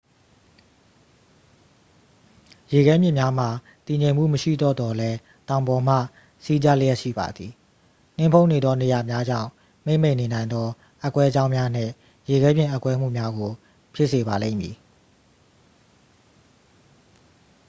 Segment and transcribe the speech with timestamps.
[2.69, 3.49] ရေခဲမြစ်များမှာ
[3.87, 5.95] တည်ငြိမ်မှုမရှိတော့သော်လည်း တောင်ပေါ်မှ
[6.45, 7.51] စီးကျလျှက်ရှိပါသည်
[8.17, 9.49] နှင်းဖုံးနေသောနေရာများကြောင့်
[9.85, 10.67] မှေးမှိန်နေနိုင်သော
[11.01, 11.91] အက်ကွဲကြောင်းများနှင့်
[12.29, 13.51] ရေခဲပြင်အက်ကွဲမှုများကို
[13.93, 14.75] ဖြစ်စေပါလိမ့်မည်